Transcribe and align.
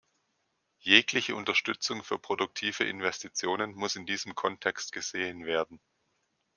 Jegliche 0.79 1.35
Unterstützung 1.35 2.01
für 2.03 2.17
produktive 2.17 2.85
Investitionen 2.85 3.75
muss 3.75 3.95
in 3.95 4.07
diesem 4.07 4.33
Kontext 4.33 4.93
gesehen 4.93 5.45
werden. 5.45 5.79